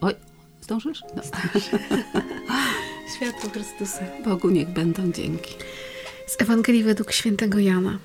Oj, 0.00 0.14
zdążysz? 0.60 1.02
No. 1.16 1.22
Światło 3.16 3.50
Chrystusa. 3.50 4.04
Bogu 4.24 4.50
niech 4.50 4.68
będą 4.68 5.12
dzięki. 5.12 5.54
Z 6.26 6.40
Ewangelii 6.42 6.82
według 6.82 7.12
świętego 7.12 7.58
Jana. 7.58 7.98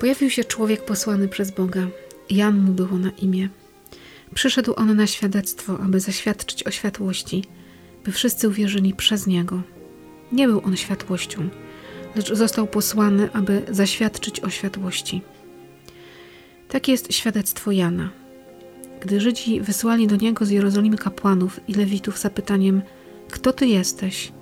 Pojawił 0.00 0.30
się 0.30 0.44
człowiek 0.44 0.84
posłany 0.84 1.28
przez 1.28 1.50
Boga. 1.50 1.86
Jan 2.30 2.58
mu 2.60 2.72
było 2.72 2.98
na 2.98 3.10
imię. 3.10 3.48
Przyszedł 4.36 4.74
on 4.76 4.96
na 4.96 5.06
świadectwo, 5.06 5.78
aby 5.80 6.00
zaświadczyć 6.00 6.66
o 6.66 6.70
światłości, 6.70 7.44
by 8.04 8.12
wszyscy 8.12 8.48
uwierzyli 8.48 8.94
przez 8.94 9.26
niego. 9.26 9.62
Nie 10.32 10.46
był 10.46 10.62
on 10.64 10.76
światłością, 10.76 11.48
lecz 12.16 12.32
został 12.32 12.66
posłany, 12.66 13.28
aby 13.32 13.62
zaświadczyć 13.70 14.40
o 14.40 14.50
światłości. 14.50 15.22
Takie 16.68 16.92
jest 16.92 17.12
świadectwo 17.12 17.72
Jana. 17.72 18.10
Gdy 19.00 19.20
Żydzi 19.20 19.60
wysłali 19.60 20.06
do 20.06 20.16
niego 20.16 20.44
z 20.44 20.50
Jerozolimy 20.50 20.96
kapłanów 20.96 21.60
i 21.68 21.74
lewitów 21.74 22.18
zapytaniem: 22.18 22.82
Kto 23.30 23.52
ty 23.52 23.66
jesteś? 23.66 24.32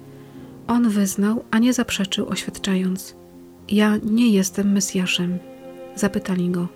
On 0.67 0.89
wyznał, 0.89 1.45
a 1.51 1.59
nie 1.59 1.73
zaprzeczył, 1.73 2.29
oświadczając: 2.29 3.15
Ja 3.69 3.99
nie 4.03 4.29
jestem 4.31 4.73
Mesjaszem. 4.73 5.39
Zapytali 5.97 6.51
go: 6.51 6.69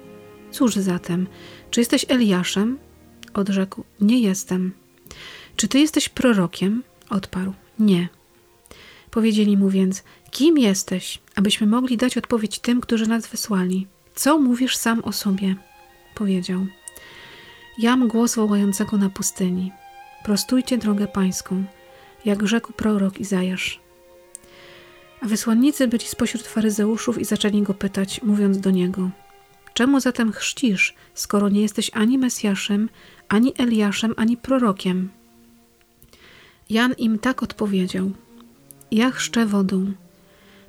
Cóż 0.51 0.75
zatem, 0.75 1.27
czy 1.71 1.81
jesteś 1.81 2.07
Eliaszem? 2.09 2.79
Odrzekł: 3.39 3.85
Nie 4.01 4.21
jestem. 4.21 4.73
Czy 5.57 5.69
ty 5.69 5.79
jesteś 5.79 6.09
prorokiem? 6.09 6.83
Odparł: 7.11 7.53
Nie. 7.79 8.09
Powiedzieli 9.11 9.57
mu 9.57 9.71
więc: 9.71 10.03
Kim 10.31 10.59
jesteś, 10.59 11.19
abyśmy 11.37 11.67
mogli 11.67 11.97
dać 11.97 12.17
odpowiedź 12.17 12.59
tym, 12.59 12.81
którzy 12.81 13.07
nas 13.07 13.27
wysłali? 13.27 13.87
Co 14.15 14.39
mówisz 14.39 14.77
sam 14.77 15.05
o 15.05 15.13
sobie? 15.13 15.57
Powiedział: 16.15 16.67
Jam 17.79 18.09
głos 18.09 18.35
wołającego 18.35 18.97
na 18.97 19.11
pustyni. 19.11 19.73
Prostujcie 20.25 20.79
drogę 20.79 21.09
pańską, 21.09 21.65
jak 22.25 22.47
rzekł 22.47 22.73
prorok 22.73 23.21
Izajasz. 23.21 23.81
A 25.21 25.27
wysłannicy 25.27 25.89
byli 25.89 26.05
spośród 26.05 26.47
faryzeuszów 26.47 27.19
i 27.19 27.25
zaczęli 27.25 27.63
go 27.63 27.75
pytać, 27.75 28.23
mówiąc 28.23 28.59
do 28.59 28.71
niego: 28.71 29.11
Czemu 29.79 30.01
zatem 30.01 30.33
chrzcisz, 30.33 30.95
skoro 31.15 31.49
nie 31.49 31.63
jesteś 31.63 31.91
ani 31.95 32.19
Mesjaszem, 32.19 32.89
ani 33.29 33.53
Eliaszem, 33.59 34.15
ani 34.17 34.37
prorokiem? 34.37 35.09
Jan 36.71 36.93
im 36.93 37.19
tak 37.19 37.43
odpowiedział: 37.43 38.11
Ja 38.91 39.11
chrzczę 39.11 39.47
wodą. 39.47 39.93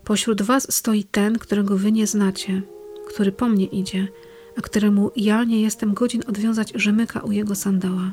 Pośród 0.04 0.42
was 0.42 0.74
stoi 0.74 1.04
ten, 1.04 1.38
którego 1.40 1.78
wy 1.78 1.92
nie 1.92 2.08
znacie, 2.08 2.62
który 3.08 3.32
po 3.32 3.50
mnie 3.50 3.66
idzie, 3.66 4.08
a 4.58 4.62
któremu 4.62 5.12
ja 5.16 5.44
nie 5.44 5.62
jestem 5.62 5.94
godzin 5.94 6.22
odwiązać 6.28 6.72
rzemyka 6.76 7.20
u 7.20 7.32
jego 7.32 7.56
sandała. 7.56 8.12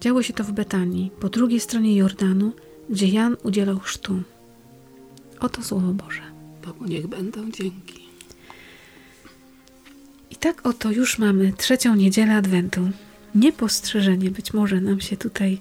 Działo 0.00 0.22
się 0.22 0.32
to 0.32 0.44
w 0.44 0.52
Betanii, 0.52 1.10
po 1.20 1.28
drugiej 1.28 1.60
stronie 1.60 1.96
Jordanu, 1.96 2.52
gdzie 2.90 3.08
Jan 3.08 3.36
udzielał 3.42 3.78
chrztu. 3.78 4.22
Oto 5.40 5.62
słowo 5.62 5.92
Boże. 5.92 6.22
Bogu 6.66 6.84
niech 6.84 7.06
będą 7.06 7.50
dzięki. 7.50 8.05
Tak 10.46 10.66
oto 10.66 10.90
już 10.90 11.18
mamy 11.18 11.52
trzecią 11.52 11.94
niedzielę 11.94 12.34
Adwentu. 12.34 12.90
Niepostrzeżenie 13.34 14.30
być 14.30 14.52
może 14.52 14.80
nam 14.80 15.00
się 15.00 15.16
tutaj 15.16 15.58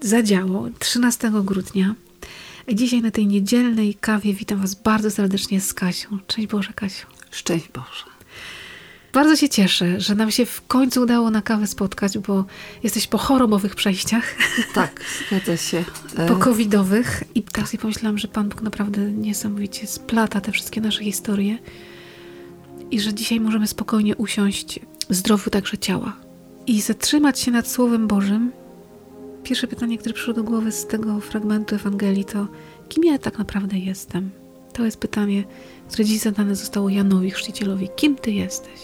zadziało 0.00 0.68
13 0.78 1.30
grudnia. 1.44 1.94
Dzisiaj 2.72 3.02
na 3.02 3.10
tej 3.10 3.26
niedzielnej 3.26 3.94
kawie 3.94 4.34
witam 4.34 4.58
Was 4.58 4.74
bardzo 4.74 5.10
serdecznie 5.10 5.60
z 5.60 5.74
Kasią. 5.74 6.18
Cześć 6.26 6.48
Boże, 6.48 6.72
Kasiu. 6.74 7.06
Szczęść 7.30 7.68
Boże. 7.68 8.04
Bardzo 9.12 9.36
się 9.36 9.48
cieszę, 9.48 10.00
że 10.00 10.14
nam 10.14 10.30
się 10.30 10.46
w 10.46 10.66
końcu 10.66 11.02
udało 11.02 11.30
na 11.30 11.42
kawę 11.42 11.66
spotkać, 11.66 12.18
bo 12.18 12.44
jesteś 12.82 13.06
po 13.06 13.18
chorobowych 13.18 13.74
przejściach. 13.74 14.34
Tak, 14.74 15.00
zgadza 15.26 15.56
się. 15.56 15.84
po 16.28 16.36
covidowych. 16.36 17.24
I 17.34 17.42
teraz 17.42 17.70
sobie 17.70 17.80
pomyślałam, 17.80 18.18
że 18.18 18.28
Pan 18.28 18.48
Bóg 18.48 18.62
naprawdę 18.62 19.00
niesamowicie 19.00 19.86
splata 19.86 20.40
te 20.40 20.52
wszystkie 20.52 20.80
nasze 20.80 21.04
historie 21.04 21.58
i 22.90 23.00
że 23.00 23.14
dzisiaj 23.14 23.40
możemy 23.40 23.66
spokojnie 23.66 24.16
usiąść 24.16 24.80
zdrowiu 25.10 25.50
także 25.50 25.78
ciała 25.78 26.16
i 26.66 26.80
zatrzymać 26.80 27.40
się 27.40 27.50
nad 27.50 27.68
Słowem 27.68 28.08
Bożym. 28.08 28.52
Pierwsze 29.42 29.66
pytanie, 29.66 29.98
które 29.98 30.14
przyszło 30.14 30.34
do 30.34 30.44
głowy 30.44 30.72
z 30.72 30.86
tego 30.86 31.20
fragmentu 31.20 31.74
Ewangelii 31.74 32.24
to 32.24 32.46
kim 32.88 33.04
ja 33.04 33.18
tak 33.18 33.38
naprawdę 33.38 33.78
jestem? 33.78 34.30
To 34.72 34.84
jest 34.84 34.96
pytanie, 34.96 35.44
które 35.88 36.04
dziś 36.04 36.20
zadane 36.20 36.56
zostało 36.56 36.88
Janowi 36.88 37.30
Chrzcicielowi. 37.30 37.88
Kim 37.96 38.16
Ty 38.16 38.32
jesteś? 38.32 38.80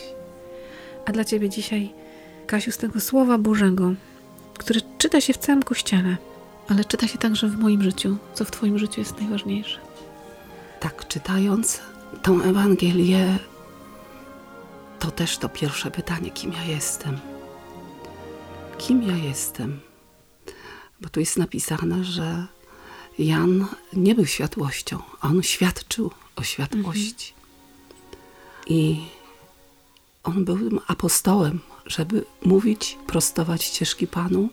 A 1.07 1.13
dla 1.13 1.25
Ciebie 1.25 1.49
dzisiaj, 1.49 1.93
Kasiu, 2.47 2.73
z 2.73 2.79
tego 2.79 3.01
Słowa 3.01 3.39
Bożego, 3.39 3.95
które 4.59 4.81
czyta 4.99 5.21
się 5.21 5.33
w 5.33 5.39
całym 5.39 5.63
Kościele, 5.63 6.17
ale 6.69 6.85
czyta 6.85 7.09
się 7.09 7.19
także 7.19 7.49
w 7.49 7.59
moim 7.59 7.83
życiu. 7.83 8.17
Co 8.35 8.45
w 8.45 8.51
Twoim 8.51 8.79
życiu 8.79 9.01
jest 9.01 9.21
najważniejsze? 9.21 9.79
Tak, 10.81 11.09
czytając 11.09 11.81
tą 12.23 12.43
Ewangelię, 12.43 13.39
to 14.99 15.11
też 15.11 15.39
to 15.39 15.49
pierwsze 15.49 15.91
pytanie, 15.91 16.31
kim 16.31 16.53
ja 16.53 16.65
jestem? 16.65 17.19
Kim 18.79 19.03
ja 19.03 19.17
jestem? 19.17 19.81
Bo 21.01 21.09
tu 21.09 21.21
jest 21.21 21.37
napisane, 21.37 22.05
że 22.05 22.47
Jan 23.19 23.67
nie 23.93 24.15
był 24.15 24.27
światłością, 24.27 24.99
on 25.23 25.43
świadczył 25.43 26.11
o 26.37 26.43
światłości. 26.43 27.33
I 28.67 29.05
on 30.23 30.45
był 30.45 30.81
apostołem, 30.87 31.61
żeby 31.87 32.25
mówić, 32.43 32.99
prostować 33.07 33.65
ścieżki 33.65 34.07
Panu. 34.07 34.49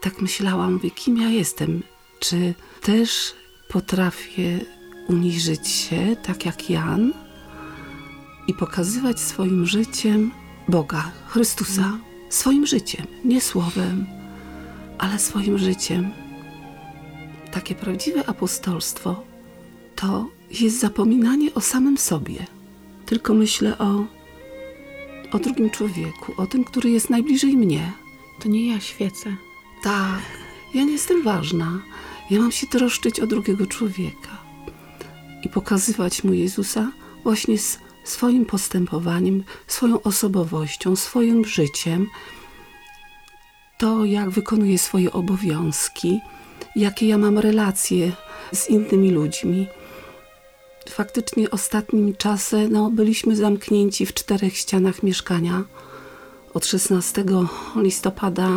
Tak 0.00 0.20
myślałam, 0.22 0.72
mówię, 0.72 0.90
kim 0.90 1.16
ja 1.16 1.28
jestem? 1.28 1.82
Czy 2.20 2.54
też 2.82 3.34
potrafię 3.68 4.60
uniżyć 5.08 5.68
się, 5.68 6.16
tak 6.22 6.46
jak 6.46 6.70
Jan, 6.70 7.12
i 8.46 8.54
pokazywać 8.54 9.20
swoim 9.20 9.66
życiem 9.66 10.30
Boga, 10.68 11.12
Chrystusa, 11.26 11.98
swoim 12.28 12.66
życiem, 12.66 13.06
nie 13.24 13.40
słowem, 13.40 14.06
ale 14.98 15.18
swoim 15.18 15.58
życiem. 15.58 16.10
Takie 17.52 17.74
prawdziwe 17.74 18.28
apostolstwo 18.28 19.22
to 19.96 20.28
jest 20.60 20.80
zapominanie 20.80 21.54
o 21.54 21.60
samym 21.60 21.98
sobie. 21.98 22.46
Tylko 23.06 23.34
myślę 23.34 23.78
o, 23.78 24.04
o 25.32 25.38
drugim 25.38 25.70
człowieku, 25.70 26.32
o 26.36 26.46
tym, 26.46 26.64
który 26.64 26.90
jest 26.90 27.10
najbliżej 27.10 27.56
mnie. 27.56 27.92
To 28.40 28.48
nie 28.48 28.66
ja 28.72 28.80
świecę. 28.80 29.36
Tak, 29.82 30.22
ja 30.74 30.84
nie 30.84 30.92
jestem 30.92 31.22
ważna. 31.22 31.80
Ja 32.30 32.40
mam 32.40 32.52
się 32.52 32.66
troszczyć 32.66 33.20
o 33.20 33.26
drugiego 33.26 33.66
człowieka 33.66 34.44
i 35.42 35.48
pokazywać 35.48 36.24
mu 36.24 36.32
Jezusa 36.32 36.92
właśnie 37.24 37.58
z 37.58 37.78
swoim 38.04 38.46
postępowaniem, 38.46 39.44
swoją 39.66 40.02
osobowością, 40.02 40.96
swoim 40.96 41.44
życiem, 41.44 42.06
to 43.78 44.04
jak 44.04 44.30
wykonuję 44.30 44.78
swoje 44.78 45.12
obowiązki, 45.12 46.20
jakie 46.76 47.08
ja 47.08 47.18
mam 47.18 47.38
relacje 47.38 48.12
z 48.52 48.70
innymi 48.70 49.10
ludźmi. 49.10 49.66
Faktycznie 50.90 51.50
ostatnim 51.50 52.16
czasem 52.16 52.72
no, 52.72 52.90
byliśmy 52.90 53.36
zamknięci 53.36 54.06
w 54.06 54.14
czterech 54.14 54.56
ścianach 54.56 55.02
mieszkania. 55.02 55.64
Od 56.54 56.66
16 56.66 57.24
listopada 57.76 58.48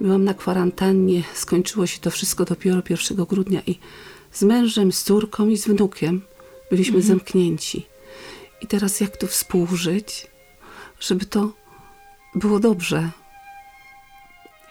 byłam 0.00 0.24
na 0.24 0.34
kwarantannie, 0.34 1.22
skończyło 1.34 1.86
się 1.86 2.00
to 2.00 2.10
wszystko 2.10 2.44
dopiero 2.44 2.82
1 2.90 3.24
grudnia 3.24 3.60
i 3.66 3.78
z 4.32 4.42
mężem, 4.42 4.92
z 4.92 5.02
córką 5.02 5.48
i 5.48 5.56
z 5.56 5.68
wnukiem 5.68 6.22
byliśmy 6.70 6.96
mhm. 6.96 7.08
zamknięci. 7.08 7.86
I 8.60 8.66
teraz 8.66 9.00
jak 9.00 9.16
tu 9.16 9.26
współżyć, 9.26 10.26
żeby 11.00 11.26
to 11.26 11.52
było 12.34 12.60
dobrze. 12.60 13.10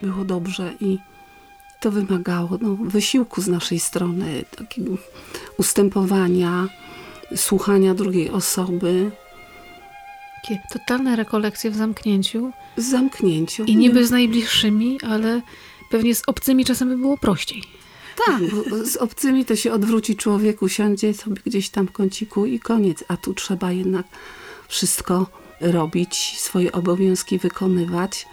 Było 0.01 0.25
dobrze 0.25 0.73
i 0.79 0.97
to 1.81 1.91
wymagało 1.91 2.49
no, 2.61 2.75
wysiłku 2.75 3.41
z 3.41 3.47
naszej 3.47 3.79
strony, 3.79 4.45
takiego 4.57 4.91
ustępowania, 5.57 6.67
słuchania 7.35 7.93
drugiej 7.93 8.29
osoby. 8.29 9.11
Takie 10.41 10.61
totalne 10.73 11.15
rekolekcje 11.15 11.71
w 11.71 11.75
zamknięciu. 11.75 12.51
W 12.77 12.81
zamknięciu. 12.81 13.63
I 13.63 13.75
niby 13.75 14.07
z 14.07 14.11
najbliższymi, 14.11 14.99
ale 15.09 15.41
pewnie 15.91 16.15
z 16.15 16.21
obcymi 16.27 16.65
czasem 16.65 16.89
by 16.89 16.97
było 16.97 17.17
prościej. 17.17 17.63
Tak, 18.25 18.41
bo 18.69 18.85
z 18.85 18.97
obcymi 18.97 19.45
to 19.45 19.55
się 19.55 19.73
odwróci 19.73 20.15
człowiek, 20.15 20.61
usiądzie 20.61 21.13
sobie 21.13 21.41
gdzieś 21.45 21.69
tam 21.69 21.87
w 21.87 21.91
kąciku 21.91 22.45
i 22.45 22.59
koniec. 22.59 23.03
A 23.07 23.17
tu 23.17 23.33
trzeba 23.33 23.71
jednak 23.71 24.05
wszystko 24.67 25.27
robić, 25.61 26.35
swoje 26.39 26.71
obowiązki 26.71 27.39
wykonywać. 27.39 28.27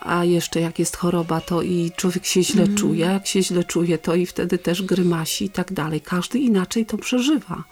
A 0.00 0.24
jeszcze 0.24 0.60
jak 0.60 0.78
jest 0.78 0.96
choroba, 0.96 1.40
to 1.40 1.62
i 1.62 1.90
człowiek 1.96 2.26
się 2.26 2.42
źle 2.42 2.62
Mhm. 2.62 2.78
czuje. 2.78 3.06
Jak 3.06 3.26
się 3.26 3.42
źle 3.42 3.64
czuje, 3.64 3.98
to 3.98 4.14
i 4.14 4.26
wtedy 4.26 4.58
też 4.58 4.82
grymasi 4.82 5.44
i 5.44 5.50
tak 5.50 5.72
dalej. 5.72 6.00
Każdy 6.00 6.38
inaczej 6.38 6.86
to 6.86 6.98
przeżywa. 6.98 7.64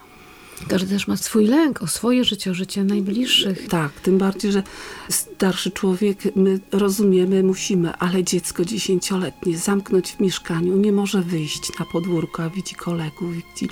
Każdy 0.69 0.89
też 0.89 1.09
ma 1.09 1.17
swój 1.17 1.47
lęk 1.47 1.83
o 1.83 1.87
swoje 1.87 2.25
życie, 2.25 2.51
o 2.51 2.55
życie 2.55 2.85
najbliższych. 2.85 3.69
Tak, 3.69 3.93
tym 4.01 4.19
bardziej, 4.19 4.53
że 4.53 4.63
starszy 5.09 5.71
człowiek, 5.71 6.37
my 6.37 6.61
rozumiemy, 6.73 7.43
musimy, 7.43 7.95
ale 7.97 8.25
dziecko 8.25 8.65
dziesięcioletnie 8.65 9.59
zamknąć 9.59 10.13
w 10.13 10.21
mieszkaniu, 10.21 10.77
nie 10.77 10.93
może 10.93 11.23
wyjść 11.23 11.79
na 11.79 11.85
podwórko, 11.93 12.43
a 12.43 12.51
widzi 12.51 12.75
kolegów, 12.75 13.35
widzi 13.35 13.69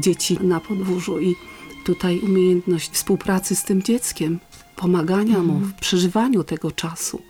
dzieci 0.00 0.38
na 0.40 0.60
podwórzu 0.60 1.20
i 1.20 1.34
tutaj 1.84 2.20
umiejętność 2.20 2.90
współpracy 2.90 3.56
z 3.56 3.64
tym 3.64 3.82
dzieckiem, 3.82 4.38
pomagania 4.76 5.42
mu 5.42 5.54
w 5.54 5.74
przeżywaniu 5.74 6.44
tego 6.44 6.70
czasu. 6.70 7.22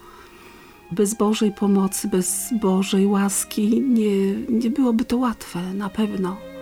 Bez 0.93 1.15
Bożej 1.15 1.53
pomocy, 1.53 2.09
bez 2.09 2.49
Bożej 2.63 3.07
łaski 3.07 3.81
nie, 3.81 4.35
nie 4.61 4.71
byłoby 4.71 5.05
to 5.05 5.17
łatwe, 5.17 5.75
na 5.75 5.89
pewno. 5.89 6.54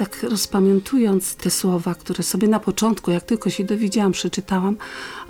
Tak 0.00 0.22
rozpamiętując 0.22 1.34
te 1.34 1.50
słowa, 1.50 1.94
które 1.94 2.22
sobie 2.22 2.48
na 2.48 2.60
początku, 2.60 3.10
jak 3.10 3.24
tylko 3.24 3.50
się 3.50 3.64
dowiedziałam, 3.64 4.12
przeczytałam, 4.12 4.76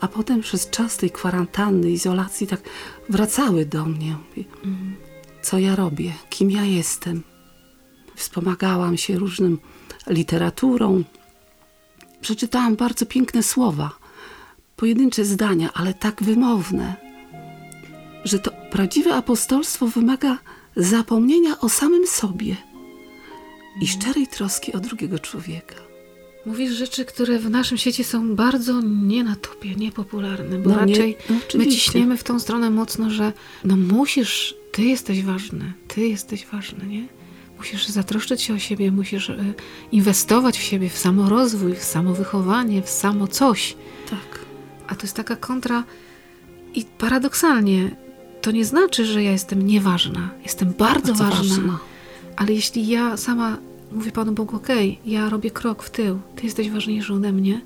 a 0.01 0.09
potem 0.09 0.41
przez 0.41 0.71
czas 0.71 0.97
tej 0.97 1.11
kwarantanny, 1.11 1.91
izolacji, 1.91 2.47
tak 2.47 2.61
wracały 3.09 3.67
do 3.67 3.85
mnie. 3.85 4.17
Co 5.43 5.59
ja 5.59 5.77
robię? 5.77 6.13
Kim 6.29 6.51
ja 6.51 6.65
jestem? 6.65 7.23
Wspomagałam 8.15 8.97
się 8.97 9.19
różnym 9.19 9.59
literaturą. 10.07 11.05
Przeczytałam 12.21 12.77
bardzo 12.77 13.07
piękne 13.07 13.43
słowa, 13.43 13.91
pojedyncze 14.77 15.25
zdania, 15.25 15.71
ale 15.75 15.95
tak 15.95 16.23
wymowne, 16.23 16.95
że 18.25 18.39
to 18.39 18.51
prawdziwe 18.71 19.15
apostolstwo 19.15 19.87
wymaga 19.87 20.39
zapomnienia 20.77 21.61
o 21.61 21.69
samym 21.69 22.07
sobie 22.07 22.70
i 23.81 23.87
szczerej 23.87 24.27
troski 24.27 24.73
o 24.73 24.81
drugiego 24.81 25.19
człowieka. 25.19 25.75
Mówisz 26.47 26.73
rzeczy, 26.73 27.05
które 27.05 27.39
w 27.39 27.51
naszym 27.51 27.79
świecie 27.79 28.05
są 28.05 28.37
bardzo 28.37 28.81
nie 28.81 29.25
na 29.25 29.37
topie, 29.37 29.75
niepopularne, 29.75 30.59
bo 30.59 30.71
No 30.71 30.85
nie- 30.85 30.95
raczej 30.95 31.17
no 31.31 31.37
my 31.59 31.67
ciśniemy 31.67 32.17
w 32.17 32.25
tą 32.25 32.41
stronę 32.41 32.71
mocno, 32.71 33.11
że 33.11 33.33
no 33.65 33.77
musisz, 33.77 34.55
ty 34.73 34.83
jesteś 34.83 35.23
ważny, 35.23 35.73
ty 35.89 36.09
jesteś 36.09 36.47
ważny, 36.47 36.87
nie? 36.87 37.07
Musisz 37.59 37.87
zatroszczyć 37.89 38.43
się 38.43 38.55
o 38.55 38.59
siebie, 38.59 38.91
musisz 38.93 39.31
e, 39.31 39.55
inwestować 39.93 40.59
w 40.59 40.63
siebie, 40.63 40.89
w 40.91 40.99
samorozwój, 40.99 41.75
w 41.75 41.85
samowychowanie, 41.85 42.83
w 42.83 42.91
samo 42.91 43.27
coś. 43.27 43.77
Tak. 44.11 44.41
A 44.87 44.95
to 44.95 45.03
jest 45.03 45.17
taka 45.17 45.37
kontra 45.37 45.85
i 46.75 46.85
paradoksalnie 46.99 47.97
to 48.43 48.51
nie 48.51 48.65
znaczy, 48.65 49.05
że 49.07 49.23
ja 49.23 49.33
jestem 49.33 49.67
nieważna. 49.67 50.31
Jestem 50.43 50.73
bardzo, 50.79 51.15
Bardzo 51.15 51.25
ważna. 51.25 51.57
ważna. 51.57 51.79
Ale 52.41 52.53
jeśli 52.53 52.89
ja 52.89 53.17
sama 53.17 53.59
mówię 53.93 54.13
Panu 54.13 54.33
Bogu, 54.33 54.57
okej, 54.57 54.99
ja 55.07 55.29
robię 55.29 55.51
krok 55.51 55.83
w 55.83 55.91
tył, 55.91 56.19
Ty 56.37 56.43
jesteś 56.45 56.71
ważniejszy 56.71 57.15
ode 57.15 57.33
mnie, 57.33 57.61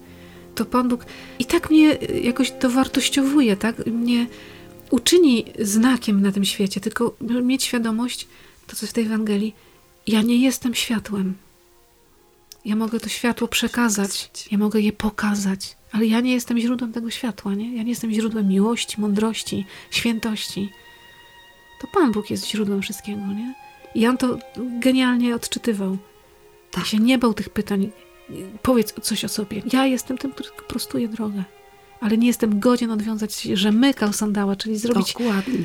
to 0.54 0.64
Pan 0.64 0.88
Bóg 0.88 1.06
i 1.38 1.44
tak 1.44 1.70
mnie 1.70 2.02
y, 2.10 2.20
jakoś 2.20 2.50
dowartościowuje, 2.50 3.56
tak? 3.56 3.86
Mnie 3.86 4.26
uczyni 4.90 5.44
znakiem 5.58 6.22
na 6.22 6.32
tym 6.32 6.44
świecie, 6.44 6.80
tylko 6.80 7.16
mieć 7.42 7.64
świadomość, 7.64 8.28
to 8.66 8.76
co 8.76 8.86
jest 8.86 8.92
w 8.92 8.94
tej 8.94 9.04
Ewangelii, 9.04 9.54
ja 10.06 10.22
nie 10.22 10.36
jestem 10.36 10.74
światłem. 10.74 11.34
Ja 12.64 12.76
mogę 12.76 13.00
to 13.00 13.08
światło 13.08 13.48
Przekazać. 13.48 14.48
ja 14.50 14.58
mogę 14.58 14.80
je 14.80 14.92
pokazać, 14.92 15.76
ale 15.92 16.06
ja 16.06 16.20
nie 16.20 16.32
jestem 16.32 16.58
źródłem 16.58 16.92
tego 16.92 17.10
światła, 17.10 17.54
nie? 17.54 17.76
Ja 17.76 17.82
nie 17.82 17.90
jestem 17.90 18.12
źródłem 18.12 18.48
miłości, 18.48 19.00
mądrości, 19.00 19.66
świętości. 19.90 20.70
To 21.80 21.86
Pan 21.94 22.12
Bóg 22.12 22.30
jest 22.30 22.48
źródłem 22.48 22.82
wszystkiego, 22.82 23.26
nie? 23.26 23.63
I 23.94 24.00
Jan 24.00 24.18
to 24.18 24.38
genialnie 24.56 25.34
odczytywał. 25.34 25.96
Tak. 26.70 26.86
się 26.86 26.98
nie 26.98 27.18
bał 27.18 27.34
tych 27.34 27.48
pytań. 27.48 27.90
Powiedz 28.62 28.94
coś 29.02 29.24
o 29.24 29.28
sobie. 29.28 29.62
Ja 29.72 29.86
jestem 29.86 30.18
tym, 30.18 30.32
który 30.32 30.48
prostuje 30.68 31.08
drogę. 31.08 31.44
Ale 32.00 32.18
nie 32.18 32.26
jestem 32.26 32.60
godzien 32.60 32.90
odwiązać 32.90 33.34
się, 33.34 33.56
że 33.56 33.72
mykał 33.72 34.12
sandała, 34.12 34.56
czyli 34.56 34.78
zrobić... 34.78 35.12
Dokładnie. 35.12 35.64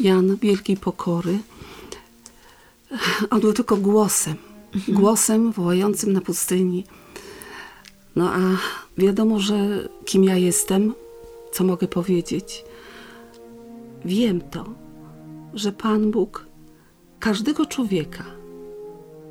Jan 0.00 0.36
wielkiej 0.36 0.76
pokory. 0.76 1.38
On 3.30 3.40
był 3.40 3.52
tylko 3.52 3.76
głosem. 3.76 4.36
Głosem 4.88 5.52
wołającym 5.52 6.12
na 6.12 6.20
pustyni. 6.20 6.84
No 8.16 8.32
a 8.32 8.40
wiadomo, 8.98 9.40
że 9.40 9.88
kim 10.04 10.24
ja 10.24 10.36
jestem, 10.36 10.94
co 11.52 11.64
mogę 11.64 11.88
powiedzieć. 11.88 12.64
Wiem 14.04 14.40
to, 14.40 14.64
że 15.54 15.72
Pan 15.72 16.10
Bóg 16.10 16.46
każdego 17.24 17.66
człowieka 17.66 18.24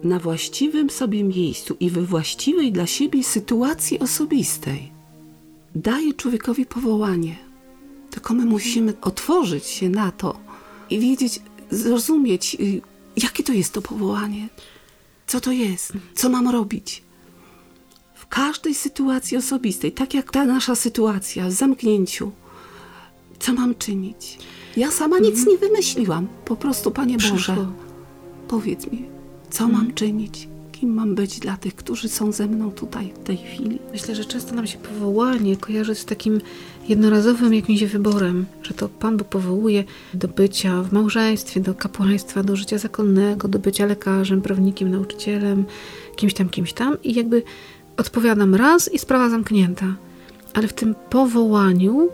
na 0.04 0.20
właściwym 0.20 0.90
sobie 0.90 1.24
miejscu 1.24 1.78
i 1.80 1.90
we 1.90 2.02
właściwej 2.02 2.72
dla 2.72 2.88
siebie 2.88 3.24
sytuacji 3.24 4.00
osobistej 4.00 4.92
daje 5.76 6.14
człowiekowi 6.14 6.66
powołanie. 6.66 7.36
Tylko 8.10 8.34
my 8.34 8.46
musimy 8.46 8.94
otworzyć 9.02 9.66
się 9.66 9.90
na 9.90 10.12
to 10.12 10.40
i 10.90 11.00
wiedzieć, 11.00 11.40
zrozumieć, 11.72 12.58
y, 12.60 12.82
jakie 13.18 13.44
to 13.44 13.54
jest 13.54 13.74
to 13.74 13.82
powołanie, 13.82 14.50
co 15.28 15.42
to 15.42 15.52
jest, 15.52 15.94
co 16.16 16.30
mam 16.30 16.48
robić. 16.48 17.04
W 18.16 18.28
każdej 18.28 18.76
sytuacji 18.76 19.38
osobistej, 19.38 19.92
tak 19.92 20.14
jak 20.14 20.32
ta 20.32 20.46
nasza 20.46 20.76
sytuacja 20.76 21.48
w 21.48 21.52
zamknięciu, 21.52 22.32
co 23.40 23.54
mam 23.54 23.76
czynić? 23.76 24.38
Ja 24.78 24.92
sama 24.92 25.20
nic 25.20 25.48
nie 25.48 25.58
wymyśliłam. 25.58 26.28
Po 26.46 26.56
prostu, 26.56 26.92
Panie 26.92 27.18
Boże, 27.18 27.34
Przyszło. 27.36 27.83
Powiedz 28.48 28.92
mi, 28.92 29.06
co 29.50 29.68
mam 29.68 29.94
czynić? 29.94 30.48
Kim 30.72 30.94
mam 30.94 31.16
być 31.16 31.40
dla 31.40 31.58
tych, 31.58 31.76
którzy 31.76 32.10
są 32.10 32.32
ze 32.32 32.48
mną 32.48 32.72
tutaj 32.72 33.14
w 33.16 33.24
tej 33.24 33.38
chwili? 33.38 33.80
Myślę, 33.92 34.16
że 34.16 34.26
często 34.26 34.56
nam 34.56 34.68
się 34.68 34.78
powołanie 34.78 35.58
kojarzy 35.58 35.96
z 35.96 36.06
takim 36.06 36.42
jednorazowym 36.88 37.54
jakimś 37.54 37.84
wyborem, 37.84 38.46
że 38.64 38.74
to 38.74 38.90
Pan 38.90 39.18
Bóg 39.18 39.28
powołuje 39.28 39.84
do 40.14 40.28
bycia 40.28 40.84
w 40.84 40.94
małżeństwie, 40.94 41.62
do 41.62 41.74
kapłaństwa, 41.74 42.44
do 42.44 42.56
życia 42.56 42.78
zakonnego, 42.78 43.48
do 43.48 43.60
bycia 43.60 43.86
lekarzem, 43.86 44.42
prawnikiem, 44.42 44.92
nauczycielem, 44.92 45.66
kimś 46.16 46.34
tam, 46.34 46.50
kimś 46.50 46.74
tam 46.74 46.98
i 47.04 47.14
jakby 47.14 47.44
odpowiadam 47.98 48.56
raz 48.56 48.94
i 48.94 49.00
sprawa 49.00 49.30
zamknięta. 49.30 49.96
Ale 50.54 50.68
w 50.68 50.74
tym 50.74 50.96
powołaniu 51.10 52.10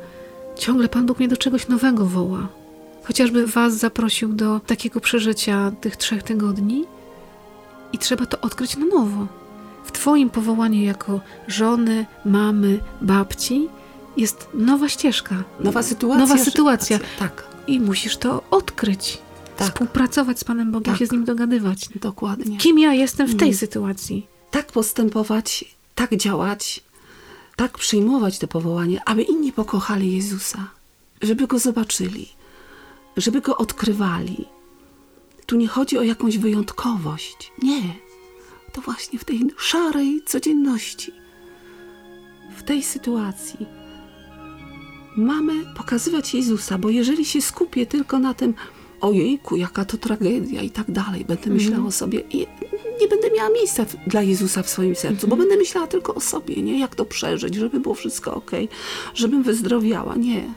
ciągle 0.58 0.90
Pan 0.90 1.06
Bóg 1.06 1.20
mnie 1.20 1.28
do 1.28 1.38
czegoś 1.38 1.68
nowego 1.68 2.06
woła. 2.06 2.59
Chociażby 3.10 3.48
Was 3.48 3.74
zaprosił 3.78 4.34
do 4.34 4.60
takiego 4.60 5.00
przeżycia 5.00 5.72
tych 5.82 5.96
trzech 5.98 6.24
tygodni 6.24 6.86
i 7.94 7.98
trzeba 7.98 8.26
to 8.26 8.42
odkryć 8.42 8.78
na 8.78 8.86
nowo. 8.86 9.28
W 9.86 9.92
Twoim 9.92 10.30
powołaniu 10.30 10.82
jako 10.82 11.20
żony, 11.48 12.06
mamy, 12.26 12.80
babci 13.02 13.68
jest 14.18 14.48
nowa 14.54 14.90
ścieżka. 14.90 15.44
Nowa 15.60 15.84
sytuacja. 15.84 16.20
Nowa 16.20 16.38
że- 16.38 16.44
sytuacja. 16.44 17.00
Tak, 17.20 17.48
I 17.68 17.80
musisz 17.80 18.18
to 18.18 18.44
odkryć. 18.52 19.18
Tak. 19.58 19.68
Współpracować 19.68 20.40
z 20.40 20.44
Panem 20.44 20.72
Bogiem, 20.72 20.94
Tak. 20.94 21.00
się 21.00 21.06
z 21.06 21.12
Nim 21.12 21.26
dogadywać. 21.26 21.90
dokładnie. 21.96 22.58
Kim 22.58 22.80
ja 22.80 22.94
jestem 22.94 23.28
w 23.28 23.36
tej 23.36 23.48
Mm. 23.48 23.58
sytuacji? 23.58 24.28
tak 24.52 24.72
postępować, 24.72 25.66
tak 25.96 26.16
działać, 26.16 26.84
tak 27.56 27.78
przyjmować 27.78 28.40
to 28.40 28.48
powołanie, 28.48 29.02
aby 29.06 29.22
inni 29.24 29.52
pokochali 29.54 30.16
Jezusa, 30.16 30.68
żeby 31.22 31.48
go 31.48 31.60
zobaczyli, 31.60 32.30
żeby 33.18 33.42
go 33.42 33.58
odkrywali. 33.58 34.46
Tu 35.46 35.56
nie 35.56 35.68
chodzi 35.68 35.98
o 35.98 36.04
jakąś 36.04 36.38
wyjątkowość. 36.38 37.52
Nie. 37.64 37.82
To 38.72 38.82
właśnie 38.82 39.20
w 39.20 39.26
tej 39.26 39.42
szarej 39.58 40.22
codzienności, 40.26 41.12
w 42.58 42.64
tej 42.64 42.84
sytuacji 42.84 43.66
mamy 45.18 45.54
pokazywać 45.78 46.34
Jezusa, 46.34 46.78
bo 46.78 46.90
jeżeli 46.90 47.26
się 47.26 47.42
skupię 47.42 47.86
tylko 47.86 48.20
na 48.20 48.34
tym, 48.34 48.54
ojejku, 49.02 49.56
jaka 49.56 49.86
to 49.86 49.98
tragedia 49.98 50.62
i 50.62 50.70
tak 50.70 50.92
dalej, 50.92 51.26
będę 51.26 51.50
myślała 51.50 51.88
o 51.88 51.92
sobie 51.92 52.20
i 52.20 52.48
nie 53.02 53.08
będę 53.08 53.32
miała 53.32 53.50
miejsca 53.50 53.86
dla 54.08 54.22
Jezusa 54.22 54.64
w 54.64 54.70
swoim 54.70 54.96
sercu, 54.96 55.28
bo 55.28 55.36
będę 55.36 55.58
myślała 55.58 55.88
tylko 55.88 56.16
o 56.16 56.20
sobie, 56.20 56.62
nie? 56.62 56.80
Jak 56.80 56.96
to 56.96 57.06
przeżyć, 57.06 57.56
żeby 57.56 57.80
było 57.80 57.96
wszystko 57.96 58.34
ok, 58.34 58.52
żebym 59.14 59.44
wyzdrowiała. 59.44 60.16
Nie. 60.16 60.54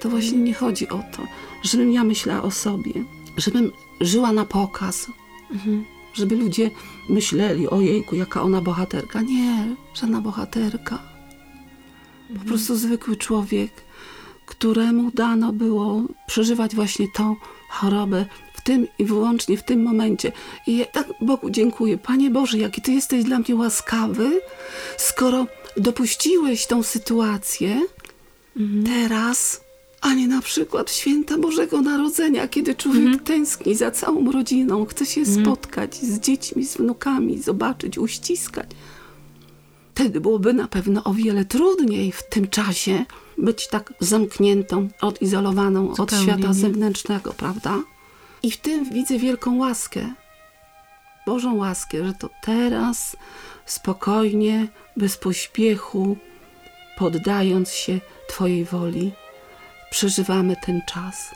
To 0.00 0.08
właśnie 0.08 0.38
nie 0.38 0.54
chodzi 0.54 0.88
o 0.88 0.98
to, 1.16 1.22
żebym 1.62 1.92
ja 1.92 2.04
myślała 2.04 2.42
o 2.42 2.50
sobie, 2.50 2.92
żebym 3.36 3.72
żyła 4.00 4.32
na 4.32 4.44
pokaz, 4.44 5.06
żeby 6.14 6.36
ludzie 6.36 6.70
myśleli, 7.08 7.68
ojejku, 7.68 8.16
jaka 8.16 8.42
ona 8.42 8.60
bohaterka. 8.60 9.22
Nie, 9.22 9.76
żadna 9.94 10.20
bohaterka. 10.20 10.98
Po 12.38 12.44
prostu 12.44 12.76
zwykły 12.76 13.16
człowiek, 13.16 13.72
któremu 14.46 15.10
dano 15.10 15.52
było 15.52 16.02
przeżywać 16.26 16.74
właśnie 16.74 17.06
tą 17.14 17.36
chorobę 17.68 18.26
w 18.54 18.60
tym 18.60 18.86
i 18.98 19.04
wyłącznie 19.04 19.56
w 19.56 19.62
tym 19.62 19.82
momencie. 19.82 20.32
I 20.66 20.76
ja 20.76 20.84
tak 20.84 21.06
Bogu 21.20 21.50
dziękuję. 21.50 21.98
Panie 21.98 22.30
Boże, 22.30 22.58
jaki 22.58 22.82
Ty 22.82 22.92
jesteś 22.92 23.24
dla 23.24 23.38
mnie 23.38 23.54
łaskawy, 23.54 24.40
skoro 24.96 25.46
dopuściłeś 25.76 26.66
tą 26.66 26.82
sytuację 26.82 27.80
teraz, 28.84 29.60
a 30.00 30.14
nie 30.14 30.28
na 30.28 30.40
przykład 30.40 30.90
w 30.90 30.94
święta 30.94 31.38
Bożego 31.38 31.82
Narodzenia, 31.82 32.48
kiedy 32.48 32.74
człowiek 32.74 33.22
tęskni 33.22 33.74
za 33.74 33.90
całą 33.90 34.32
rodziną, 34.32 34.86
chce 34.86 35.06
się 35.06 35.26
spotkać 35.26 35.96
z 35.96 36.20
dziećmi, 36.20 36.66
z 36.66 36.76
wnukami, 36.76 37.42
zobaczyć, 37.42 37.98
uściskać. 37.98 38.70
Wtedy 39.94 40.20
byłoby 40.20 40.54
na 40.54 40.68
pewno 40.68 41.04
o 41.04 41.14
wiele 41.14 41.44
trudniej 41.44 42.12
w 42.12 42.22
tym 42.22 42.48
czasie 42.48 43.04
być 43.38 43.68
tak 43.68 43.92
zamkniętą, 44.00 44.88
odizolowaną 45.00 45.88
Zupełnie, 45.88 46.02
od 46.02 46.22
świata 46.22 46.48
nie? 46.48 46.54
zewnętrznego, 46.54 47.32
prawda? 47.32 47.78
I 48.42 48.50
w 48.50 48.56
tym 48.56 48.90
widzę 48.90 49.18
wielką 49.18 49.58
łaskę, 49.58 50.14
Bożą 51.26 51.56
łaskę, 51.56 52.06
że 52.06 52.14
to 52.14 52.30
teraz 52.42 53.16
spokojnie, 53.66 54.68
bez 54.96 55.16
pośpiechu, 55.16 56.16
poddając 56.98 57.70
się 57.70 58.00
Twojej 58.28 58.64
woli, 58.64 59.12
przeżywamy 59.90 60.56
ten 60.66 60.82
czas. 60.86 61.34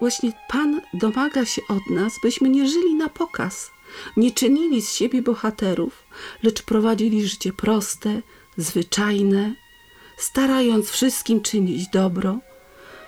Właśnie 0.00 0.32
Pan 0.48 0.80
domaga 0.94 1.44
się 1.44 1.62
od 1.68 1.90
nas, 1.90 2.12
byśmy 2.22 2.48
nie 2.48 2.68
żyli 2.68 2.94
na 2.94 3.08
pokaz, 3.08 3.70
nie 4.16 4.32
czynili 4.32 4.82
z 4.82 4.92
siebie 4.92 5.22
bohaterów, 5.22 6.04
lecz 6.42 6.62
prowadzili 6.62 7.28
życie 7.28 7.52
proste, 7.52 8.22
zwyczajne, 8.56 9.54
starając 10.18 10.90
wszystkim 10.90 11.40
czynić 11.40 11.88
dobro, 11.88 12.38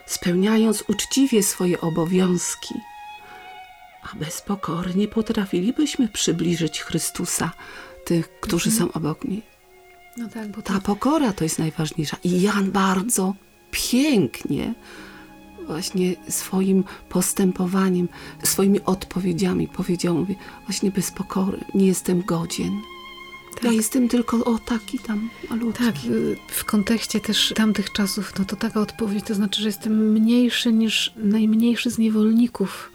spełniając 0.07 0.85
uczciwie 0.89 1.43
swoje 1.43 1.81
obowiązki. 1.81 2.75
A 4.03 4.17
bez 4.17 4.41
pokory 4.43 4.95
nie 4.95 5.09
potrafilibyśmy 5.09 6.09
przybliżyć 6.09 6.81
Chrystusa, 6.81 7.51
tych, 8.05 8.41
którzy 8.41 8.71
są 8.71 8.93
obok 8.93 9.25
mnie. 9.25 9.41
No 10.17 10.29
tak, 10.29 10.49
bo 10.49 10.63
to 10.63 10.73
Ta 10.73 10.81
pokora 10.81 11.33
to 11.33 11.45
jest 11.45 11.59
najważniejsza. 11.59 12.17
I 12.25 12.41
Jan 12.43 12.71
bardzo 12.71 13.35
pięknie 13.71 14.75
właśnie 15.67 16.17
swoim 16.29 16.85
postępowaniem, 17.09 18.09
swoimi 18.43 18.81
odpowiedziami 18.85 19.69
powiedział, 19.69 20.15
mówi, 20.15 20.37
właśnie 20.67 20.91
bez 20.91 21.11
pokory 21.11 21.59
nie 21.75 21.87
jestem 21.87 22.23
godzien. 22.23 22.81
Ja 23.63 23.73
jestem 23.73 24.09
tylko 24.09 24.45
o 24.45 24.59
taki 24.59 24.99
tam 24.99 25.31
malutki. 25.51 25.85
Tak, 25.85 25.95
y, 26.11 26.37
w 26.49 26.65
kontekście 26.65 27.21
też 27.21 27.53
tamtych 27.57 27.93
czasów, 27.93 28.33
no 28.39 28.45
to 28.45 28.57
taka 28.57 28.81
odpowiedź 28.81 29.25
to 29.25 29.35
znaczy, 29.35 29.63
że 29.63 29.69
jestem 29.69 30.13
mniejszy 30.13 30.73
niż 30.73 31.13
najmniejszy 31.17 31.91
z 31.91 31.99
niewolników. 31.99 32.93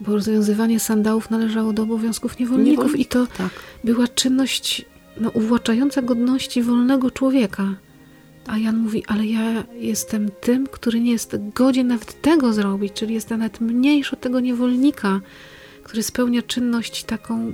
Bo 0.00 0.12
rozwiązywanie 0.12 0.80
sandałów 0.80 1.30
należało 1.30 1.72
do 1.72 1.82
obowiązków 1.82 2.38
niewolników 2.38 2.92
Niewolnik- 2.92 3.00
i 3.00 3.06
to 3.06 3.26
tak. 3.26 3.50
była 3.84 4.08
czynność 4.08 4.84
no, 5.20 5.30
uwłaczająca 5.30 6.02
godności 6.02 6.62
wolnego 6.62 7.10
człowieka. 7.10 7.74
A 8.48 8.58
Jan 8.58 8.76
mówi, 8.76 9.04
ale 9.06 9.26
ja 9.26 9.64
jestem 9.74 10.30
tym, 10.40 10.66
który 10.66 11.00
nie 11.00 11.12
jest 11.12 11.36
godzien 11.54 11.86
nawet 11.86 12.22
tego 12.22 12.52
zrobić, 12.52 12.92
czyli 12.92 13.14
jestem 13.14 13.38
nawet 13.38 13.60
mniejszy 13.60 14.12
od 14.12 14.20
tego 14.20 14.40
niewolnika, 14.40 15.20
który 15.82 16.02
spełnia 16.02 16.42
czynność 16.42 17.04
taką 17.04 17.52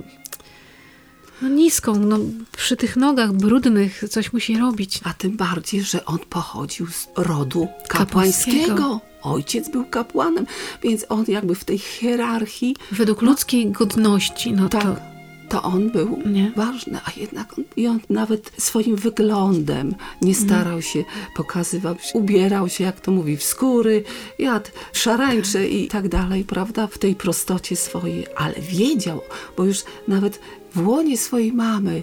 no, 1.42 1.48
niską, 1.48 1.94
no, 1.94 2.18
przy 2.56 2.76
tych 2.76 2.96
nogach 2.96 3.32
brudnych 3.32 4.04
coś 4.10 4.32
musi 4.32 4.58
robić. 4.58 5.00
A 5.04 5.14
tym 5.14 5.36
bardziej, 5.36 5.82
że 5.82 6.04
on 6.04 6.18
pochodził 6.18 6.86
z 6.86 7.08
rodu 7.16 7.68
Kapłańskiego. 7.88 8.58
kapłańskiego. 8.58 9.00
Ojciec 9.22 9.68
był 9.68 9.84
kapłanem, 9.84 10.46
więc 10.82 11.06
on 11.08 11.24
jakby 11.28 11.54
w 11.54 11.64
tej 11.64 11.78
hierarchii, 11.78 12.76
Według 12.92 13.22
ludzkiej 13.22 13.70
godności, 13.70 14.52
no 14.52 14.68
tak, 14.68 14.82
to 14.82 15.13
to 15.48 15.62
on 15.62 15.90
był 15.90 16.18
Nie. 16.26 16.52
ważny, 16.56 16.98
a 17.04 17.20
jednak 17.20 17.58
on, 17.58 17.64
i 17.76 17.86
on 17.86 18.00
nawet 18.10 18.52
swoim 18.58 18.96
wyglądem 18.96 19.94
nie 20.22 20.34
starał 20.34 20.82
się 20.82 21.04
pokazywać, 21.36 22.10
ubierał 22.14 22.68
się, 22.68 22.84
jak 22.84 23.00
to 23.00 23.10
mówi, 23.12 23.36
w 23.36 23.42
skóry, 23.44 24.04
jadł 24.38 24.70
szarańcze 24.92 25.68
i 25.68 25.88
tak 25.88 26.08
dalej, 26.08 26.44
prawda, 26.44 26.86
w 26.86 26.98
tej 26.98 27.14
prostocie 27.14 27.76
swojej, 27.76 28.26
ale 28.36 28.54
wiedział, 28.60 29.20
bo 29.56 29.64
już 29.64 29.82
nawet 30.08 30.40
w 30.74 30.88
łonie 30.88 31.18
swojej 31.18 31.52
mamy 31.52 32.02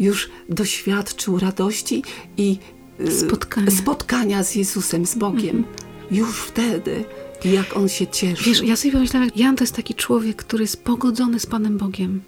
już 0.00 0.30
doświadczył 0.48 1.38
radości 1.38 2.02
i 2.36 2.58
y, 3.00 3.12
Spotkania. 3.12 3.70
spotkania 3.70 4.44
z 4.44 4.54
Jezusem, 4.54 5.06
z 5.06 5.14
Bogiem. 5.14 5.64
Już 6.10 6.36
wtedy, 6.36 7.04
jak 7.44 7.76
on 7.76 7.88
się 7.88 8.06
cieszy. 8.06 8.44
Wiesz, 8.44 8.62
ja 8.62 8.76
sobie 8.76 8.92
pomyślałam, 8.92 9.28
jak 9.28 9.36
Jan 9.36 9.56
to 9.56 9.64
jest 9.64 9.76
taki 9.76 9.94
człowiek, 9.94 10.36
który 10.36 10.64
jest 10.64 10.84
pogodzony 10.84 11.40
z 11.40 11.46
Panem 11.46 11.78
Bogiem. 11.78 12.20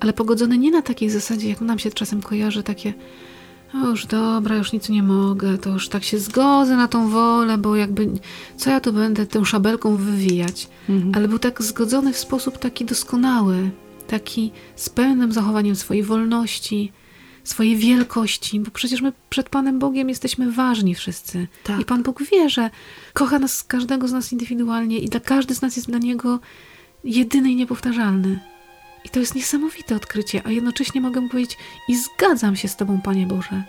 Ale 0.00 0.12
pogodzony 0.12 0.58
nie 0.58 0.70
na 0.70 0.82
takiej 0.82 1.10
zasadzie, 1.10 1.48
jak 1.48 1.60
nam 1.60 1.78
się 1.78 1.90
czasem 1.90 2.22
kojarzy, 2.22 2.62
takie 2.62 2.94
o 3.74 3.88
już 3.88 4.06
dobra, 4.06 4.56
już 4.56 4.72
nic 4.72 4.88
nie 4.88 5.02
mogę, 5.02 5.58
to 5.58 5.70
już 5.70 5.88
tak 5.88 6.04
się 6.04 6.18
zgodzę 6.18 6.76
na 6.76 6.88
tą 6.88 7.08
wolę, 7.08 7.58
bo 7.58 7.76
jakby 7.76 8.08
co 8.56 8.70
ja 8.70 8.80
tu 8.80 8.92
będę 8.92 9.26
tą 9.26 9.44
szabelką 9.44 9.96
wywijać. 9.96 10.68
Ale 11.14 11.28
był 11.28 11.38
tak 11.38 11.62
zgodzony 11.62 12.12
w 12.12 12.18
sposób 12.18 12.58
taki 12.58 12.84
doskonały, 12.84 13.70
taki 14.06 14.52
z 14.76 14.88
pełnym 14.88 15.32
zachowaniem 15.32 15.76
swojej 15.76 16.02
wolności, 16.02 16.92
swojej 17.44 17.76
wielkości, 17.76 18.60
bo 18.60 18.70
przecież 18.70 19.00
my 19.00 19.12
przed 19.30 19.48
Panem 19.48 19.78
Bogiem 19.78 20.08
jesteśmy 20.08 20.52
ważni 20.52 20.94
wszyscy. 20.94 21.46
Tak. 21.64 21.80
I 21.80 21.84
Pan 21.84 22.02
Bóg 22.02 22.22
wie, 22.32 22.50
że 22.50 22.70
kocha 23.12 23.38
nas, 23.38 23.62
każdego 23.62 24.08
z 24.08 24.12
nas 24.12 24.32
indywidualnie 24.32 24.98
i 24.98 25.08
dla 25.08 25.20
każdy 25.20 25.54
z 25.54 25.62
nas 25.62 25.76
jest 25.76 25.88
dla 25.88 25.98
Niego 25.98 26.38
jedyny 27.04 27.50
i 27.50 27.56
niepowtarzalny. 27.56 28.40
I 29.04 29.08
to 29.08 29.20
jest 29.20 29.34
niesamowite 29.34 29.96
odkrycie, 29.96 30.42
a 30.44 30.50
jednocześnie 30.50 31.00
mogę 31.00 31.28
powiedzieć 31.28 31.56
i 31.88 31.96
zgadzam 31.96 32.56
się 32.56 32.68
z 32.68 32.76
Tobą, 32.76 33.00
Panie 33.00 33.26
Boże. 33.26 33.64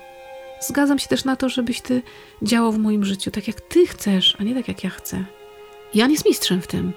Zgadzam 0.61 0.99
się 0.99 1.07
też 1.07 1.25
na 1.25 1.35
to, 1.35 1.49
żebyś 1.49 1.81
Ty 1.81 2.01
działał 2.41 2.71
w 2.71 2.77
moim 2.77 3.05
życiu 3.05 3.31
tak, 3.31 3.47
jak 3.47 3.61
Ty 3.61 3.87
chcesz, 3.87 4.35
a 4.39 4.43
nie 4.43 4.55
tak, 4.55 4.67
jak 4.67 4.83
ja 4.83 4.89
chcę. 4.89 5.25
Jan 5.93 6.11
jest 6.11 6.25
mistrzem 6.25 6.61
w 6.61 6.67
tym. 6.67 6.93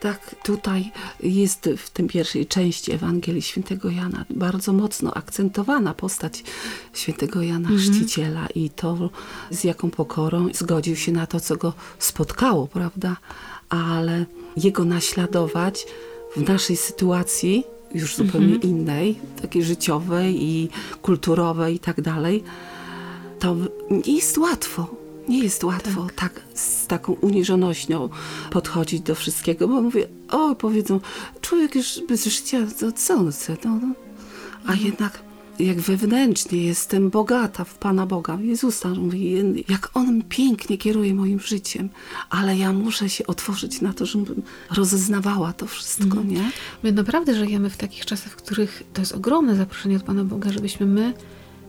Tak, 0.00 0.36
tutaj 0.42 0.90
jest 1.22 1.68
w 1.78 1.90
tym 1.90 2.08
pierwszej 2.08 2.46
części 2.46 2.92
Ewangelii 2.92 3.42
Świętego 3.42 3.90
Jana 3.90 4.24
bardzo 4.30 4.72
mocno 4.72 5.14
akcentowana 5.14 5.94
postać 5.94 6.44
Świętego 6.92 7.42
Jana 7.42 7.68
Chrzciciela 7.68 8.46
i 8.54 8.70
to, 8.70 9.10
z 9.50 9.64
jaką 9.64 9.90
pokorą 9.90 10.48
zgodził 10.54 10.96
się 10.96 11.12
na 11.12 11.26
to, 11.26 11.40
co 11.40 11.56
go 11.56 11.72
spotkało, 11.98 12.66
prawda? 12.66 13.16
Ale 13.68 14.26
jego 14.56 14.84
naśladować 14.84 15.86
w 16.36 16.48
naszej 16.48 16.76
sytuacji, 16.76 17.64
już 17.94 18.16
zupełnie 18.16 18.54
innej, 18.54 19.18
takiej 19.42 19.62
życiowej 19.62 20.44
i 20.44 20.68
kulturowej 21.02 21.74
i 21.74 21.78
tak 21.78 22.00
dalej, 22.00 22.44
to 23.38 23.56
nie 23.90 24.14
jest 24.16 24.38
łatwo. 24.38 25.02
Nie 25.28 25.38
jest 25.42 25.64
łatwo 25.64 26.06
tak. 26.16 26.40
z 26.54 26.86
taką 26.86 27.12
uniżonością 27.12 28.08
podchodzić 28.50 29.00
do 29.00 29.14
wszystkiego, 29.14 29.68
bo 29.68 29.82
mówię, 29.82 30.08
o, 30.30 30.54
powiedzą, 30.54 31.00
człowiek 31.40 31.74
już 31.74 32.00
bez 32.08 32.24
życia, 32.24 32.58
to 32.80 32.92
co 32.92 33.14
on 33.14 33.32
chce? 33.32 33.56
No, 33.64 33.78
no. 33.82 33.94
A 34.66 34.74
jednak 34.74 35.22
jak 35.58 35.80
wewnętrznie 35.80 36.64
jestem 36.64 37.10
bogata 37.10 37.64
w 37.64 37.74
Pana 37.74 38.06
Boga, 38.06 38.38
Jezusa, 38.40 38.88
mówię, 38.88 39.42
jak 39.68 39.90
On 39.94 40.22
pięknie 40.28 40.78
kieruje 40.78 41.14
moim 41.14 41.40
życiem, 41.40 41.88
ale 42.30 42.56
ja 42.56 42.72
muszę 42.72 43.08
się 43.08 43.26
otworzyć 43.26 43.80
na 43.80 43.92
to, 43.92 44.06
żebym 44.06 44.42
rozeznawała 44.70 45.52
to 45.52 45.66
wszystko, 45.66 46.22
nie? 46.22 46.50
My 46.82 46.92
naprawdę 46.92 47.34
żyjemy 47.34 47.70
w 47.70 47.76
takich 47.76 48.06
czasach, 48.06 48.32
w 48.32 48.36
których 48.36 48.82
to 48.92 49.02
jest 49.02 49.12
ogromne 49.12 49.56
zaproszenie 49.56 49.96
od 49.96 50.02
Pana 50.02 50.24
Boga, 50.24 50.52
żebyśmy 50.52 50.86
my, 50.86 51.14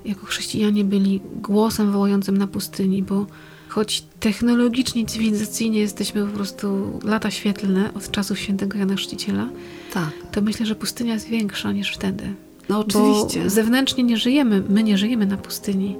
jako 0.05 0.25
chrześcijanie, 0.25 0.83
byli 0.83 1.21
głosem 1.35 1.91
wołającym 1.91 2.37
na 2.37 2.47
pustyni, 2.47 3.03
bo 3.03 3.25
choć 3.69 4.03
technologicznie, 4.19 5.05
cywilizacyjnie 5.05 5.79
jesteśmy 5.79 6.25
po 6.25 6.31
prostu 6.33 6.99
lata 7.03 7.31
świetlne 7.31 7.93
od 7.93 8.11
czasów 8.11 8.39
świętego 8.39 8.77
Jana 8.77 8.95
Chrzciciela, 8.95 9.49
Tak, 9.93 10.11
to 10.31 10.41
myślę, 10.41 10.65
że 10.65 10.75
pustynia 10.75 11.13
jest 11.13 11.27
większa 11.27 11.71
niż 11.71 11.93
wtedy. 11.93 12.33
No 12.69 12.79
oczywiście. 12.79 13.43
Bo 13.43 13.49
zewnętrznie 13.49 14.03
nie 14.03 14.17
żyjemy, 14.17 14.63
my 14.69 14.83
nie 14.83 14.97
żyjemy 14.97 15.25
na 15.25 15.37
pustyni, 15.37 15.97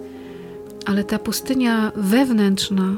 ale 0.86 1.04
ta 1.04 1.20
pustynia 1.20 1.92
wewnętrzna, 1.96 2.96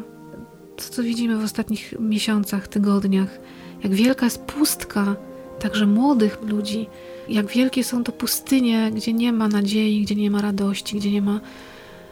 to 0.76 0.84
co 0.90 1.04
widzimy 1.04 1.38
w 1.38 1.44
ostatnich 1.44 1.94
miesiącach, 2.00 2.68
tygodniach, 2.68 3.40
jak 3.84 3.94
wielka 3.94 4.26
jest 4.26 4.42
pustka 4.42 5.16
także 5.60 5.86
młodych 5.86 6.42
ludzi, 6.42 6.88
jak 7.30 7.46
wielkie 7.46 7.84
są 7.84 8.04
to 8.04 8.12
pustynie, 8.12 8.92
gdzie 8.96 9.14
nie 9.14 9.34
ma 9.34 9.48
nadziei, 9.48 10.02
gdzie 10.02 10.16
nie 10.16 10.32
ma 10.32 10.42
radości, 10.42 10.98
gdzie 10.98 11.12
nie 11.12 11.22
ma 11.22 11.40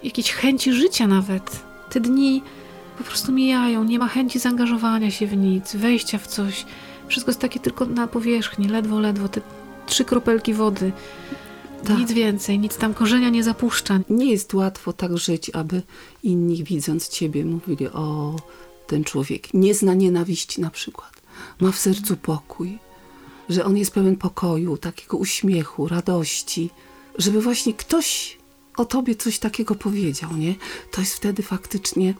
jakiejś 0.04 0.32
chęci 0.32 0.74
życia 0.74 1.08
nawet. 1.08 1.64
Te 1.90 2.00
dni 2.00 2.42
po 2.98 3.04
prostu 3.04 3.32
mijają, 3.32 3.84
nie 3.84 4.00
ma 4.00 4.08
chęci 4.08 4.40
zaangażowania 4.40 5.12
się 5.12 5.28
w 5.28 5.38
nic, 5.38 5.76
wejścia 5.76 6.18
w 6.18 6.28
coś. 6.28 6.66
Wszystko 7.08 7.32
jest 7.32 7.42
takie 7.42 7.60
tylko 7.60 7.86
na 7.86 8.08
powierzchni, 8.08 8.68
ledwo, 8.68 9.00
ledwo, 9.00 9.30
te 9.30 9.42
trzy 9.86 10.06
kropelki 10.06 10.54
wody. 10.54 10.92
Tak. 11.84 11.98
Nic 11.98 12.12
więcej, 12.12 12.60
nic 12.60 12.78
tam 12.78 12.94
korzenia 12.94 13.30
nie 13.30 13.44
zapuszcza. 13.44 14.00
Nie 14.10 14.32
jest 14.32 14.54
łatwo 14.54 14.94
tak 14.94 15.18
żyć, 15.18 15.52
aby 15.54 15.82
inni 16.24 16.64
widząc 16.64 17.10
ciebie 17.10 17.46
mówili, 17.46 17.88
o, 17.88 18.36
ten 18.88 19.04
człowiek 19.04 19.54
nie 19.54 19.74
zna 19.74 19.94
nienawiści 19.94 20.62
na 20.62 20.70
przykład. 20.70 21.22
Ma 21.60 21.72
w 21.72 21.78
sercu 21.78 22.18
pokój, 22.18 22.80
że 23.50 23.66
on 23.66 23.78
jest 23.78 23.92
pełen 23.92 24.16
pokoju, 24.16 24.78
takiego 24.78 25.18
uśmiechu, 25.18 25.88
radości. 25.88 26.70
Żeby 27.18 27.42
właśnie 27.42 27.74
ktoś 27.74 28.38
o 28.78 28.86
tobie 28.86 29.16
coś 29.16 29.40
takiego 29.40 29.76
powiedział, 29.76 30.38
nie? 30.38 30.56
To 30.92 31.02
jest 31.02 31.14
wtedy 31.14 31.44
faktycznie 31.44 32.14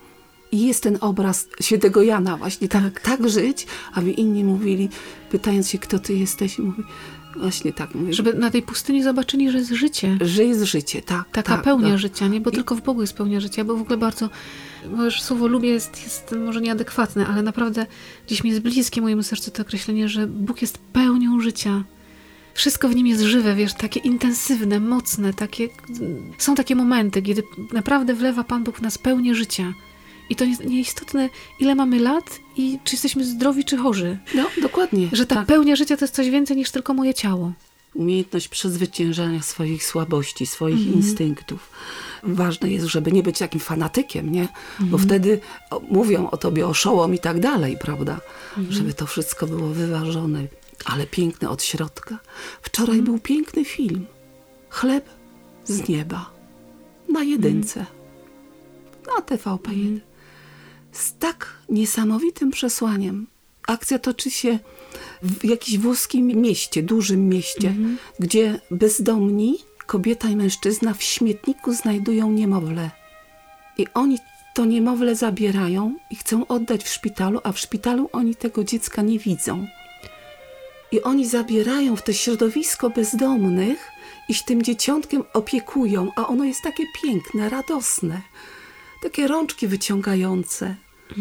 i 0.52 0.68
jest 0.68 0.84
ten 0.84 0.98
obraz 1.02 1.48
świętego 1.62 2.04
Jana 2.04 2.38
właśnie 2.38 2.68
tak, 2.68 3.02
tak 3.02 3.30
żyć, 3.30 3.68
aby 3.94 4.12
inni 4.12 4.44
mówili, 4.44 4.90
pytając 5.32 5.70
się, 5.70 5.78
kto 5.78 6.00
ty 6.00 6.14
jesteś, 6.14 6.60
mówi, 6.60 6.84
właśnie 7.36 7.74
tak. 7.74 7.96
Mówię, 7.96 8.14
Żeby 8.14 8.34
na 8.34 8.52
tej 8.52 8.62
pustyni 8.62 9.04
zobaczyli, 9.04 9.52
że 9.52 9.58
jest 9.58 9.72
życie. 9.72 10.18
że 10.22 10.44
jest 10.44 10.64
życie, 10.64 11.02
tak. 11.02 11.30
Taka 11.32 11.56
tak, 11.56 11.64
pełnia 11.64 11.90
tak. 11.90 12.00
życia, 12.00 12.28
nie? 12.28 12.42
Bo 12.42 12.52
tylko 12.52 12.76
w 12.76 12.82
Bogu 12.82 13.02
jest 13.02 13.14
pełnia 13.14 13.40
życia, 13.40 13.64
bo 13.64 13.78
w 13.78 13.82
ogóle 13.82 13.98
bardzo, 13.98 14.30
bo 14.98 15.04
już 15.06 15.22
słowo 15.22 15.48
lubię 15.48 15.70
jest, 15.70 16.04
jest 16.04 16.36
może 16.46 16.62
nieadekwatne, 16.62 17.28
ale 17.28 17.42
naprawdę 17.42 17.86
gdzieś 18.28 18.44
mi 18.44 18.50
jest 18.50 18.62
bliskie 18.62 19.02
mojemu 19.02 19.24
sercu 19.24 19.52
to 19.52 19.62
określenie, 19.62 20.10
że 20.10 20.28
Bóg 20.28 20.62
jest 20.62 20.78
pełnią 20.78 21.42
życia. 21.42 21.84
Wszystko 22.54 22.90
w 22.90 22.96
nim 22.96 23.08
jest 23.08 23.22
żywe, 23.22 23.56
wiesz, 23.56 23.74
takie 23.74 24.00
intensywne, 24.00 24.80
mocne, 24.80 25.34
takie... 25.34 25.70
Są 26.38 26.56
takie 26.56 26.76
momenty, 26.76 27.22
kiedy 27.22 27.44
naprawdę 27.74 28.14
wlewa 28.14 28.44
Pan 28.44 28.64
Bóg 28.64 28.78
w 28.78 28.82
nas 28.82 28.98
pełnię 28.98 29.36
życia. 29.36 29.74
I 30.30 30.36
to 30.36 30.44
jest 30.46 30.64
nieistotne, 30.66 31.30
ile 31.60 31.76
mamy 31.76 32.00
lat 32.00 32.40
i 32.58 32.80
czy 32.84 32.96
jesteśmy 32.96 33.24
zdrowi, 33.26 33.64
czy 33.66 33.78
chorzy. 33.78 34.18
No, 34.36 34.46
dokładnie. 34.62 35.08
Że 35.12 35.26
ta 35.26 35.36
tak. 35.36 35.46
pełnia 35.48 35.76
życia 35.76 35.98
to 35.98 36.06
jest 36.06 36.16
coś 36.16 36.30
więcej 36.30 36.58
niż 36.58 36.72
tylko 36.72 36.94
moje 36.94 37.14
ciało. 37.14 37.52
umiejętność 37.96 38.48
przezwyciężania 38.48 39.42
swoich 39.42 39.86
słabości, 39.86 40.46
swoich 40.46 40.78
Mhm. 40.78 40.96
instynktów. 40.96 41.70
Ważne 42.24 42.70
jest, 42.72 42.86
żeby 42.86 43.12
nie 43.12 43.24
być 43.24 43.40
takim 43.40 43.60
fanatykiem, 43.60 44.32
nie? 44.32 44.48
Bo 44.80 44.84
Mhm. 44.86 45.04
wtedy 45.04 45.40
mówią 45.90 46.30
o 46.30 46.38
tobie 46.38 46.68
oszołom 46.68 47.14
i 47.14 47.20
tak 47.20 47.40
dalej, 47.40 47.78
prawda? 47.82 48.20
Mhm. 48.58 48.72
Żeby 48.72 48.94
to 48.94 49.06
wszystko 49.06 49.48
było 49.48 49.68
wyważone, 49.68 50.44
ale 50.86 51.08
piękne 51.08 51.50
od 51.50 51.64
środka. 51.64 52.20
Wczoraj 52.62 53.02
był 53.02 53.20
piękny 53.20 53.66
film. 53.66 54.06
Chleb 54.70 55.06
z 55.66 55.90
nieba. 55.90 56.30
Na 57.10 57.24
jedynce. 57.24 57.86
Na 59.08 59.22
TVP1. 59.22 60.00
Z 60.94 61.18
tak 61.18 61.54
niesamowitym 61.70 62.52
przesłaniem. 62.52 63.28
Akcja 63.68 64.00
toczy 64.00 64.32
się 64.32 64.60
w 65.24 65.46
jakimś 65.46 65.78
włoskim 65.78 66.28
mieście, 66.28 66.84
dużym 66.84 67.30
mieście, 67.30 67.76
gdzie 68.20 68.60
bezdomni, 68.72 69.58
kobieta 69.86 70.30
i 70.30 70.36
mężczyzna 70.36 70.94
w 70.94 71.04
śmietniku 71.04 71.74
znajdują 71.74 72.32
niemowlę. 72.32 72.92
I 73.78 73.88
oni 73.94 74.18
to 74.54 74.66
niemowlę 74.66 75.16
zabierają 75.16 75.96
i 76.12 76.16
chcą 76.16 76.48
oddać 76.48 76.84
w 76.84 76.90
szpitalu, 76.90 77.40
a 77.44 77.52
w 77.52 77.60
szpitalu 77.60 78.10
oni 78.12 78.36
tego 78.36 78.64
dziecka 78.64 79.02
nie 79.02 79.20
widzą. 79.20 79.68
I 80.92 81.02
oni 81.02 81.28
zabierają 81.28 81.96
w 81.96 82.04
to 82.04 82.14
środowisko 82.14 82.90
bezdomnych 82.90 83.92
i 84.30 84.34
się 84.34 84.44
tym 84.44 84.62
dzieciątkiem 84.62 85.24
opiekują, 85.34 86.12
a 86.16 86.28
ono 86.28 86.44
jest 86.44 86.62
takie 86.64 86.84
piękne, 87.02 87.50
radosne. 87.50 88.22
Takie 89.02 89.28
rączki 89.28 89.68
wyciągające. 89.68 90.76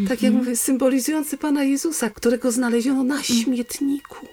Tak 0.07 0.21
jak 0.21 0.33
mówię, 0.33 0.55
symbolizujące 0.55 1.37
Pana 1.37 1.63
Jezusa, 1.63 2.09
którego 2.09 2.51
znaleziono 2.51 3.03
na 3.03 3.23
śmietniku. 3.23 4.27